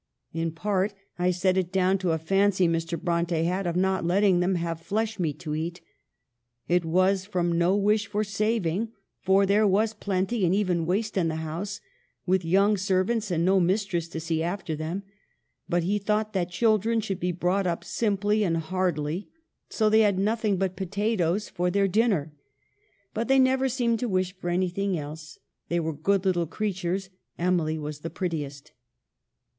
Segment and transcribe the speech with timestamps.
[0.33, 2.99] In part, I set it down to a fancy Mr.
[2.99, 5.79] Bronte had of not letting them have flesh meat to eat.
[6.67, 11.27] It was from no wish for sa'ving, for there was plenty and even waste in
[11.27, 11.81] the house,
[12.25, 15.03] with young servants and no mis tress to see after them;
[15.69, 19.29] but he thought that children should be brought up simply and hard ily:
[19.69, 22.23] so they had nothing but potatoes for their 30 EMILY BRONTE.
[22.31, 22.37] dinner;
[23.13, 25.37] but they never seemed to wish for any thing else.
[25.69, 27.11] They were good little creatures.
[27.37, 28.71] Emily was the prettiest."